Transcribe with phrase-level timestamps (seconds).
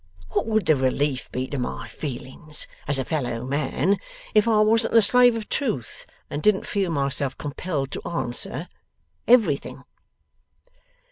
[0.31, 3.99] What would the relief be to my feelings as a fellow man
[4.33, 8.67] if I wasn't the slave of truth, and didn't feel myself compelled to answer,
[9.27, 9.83] Everything!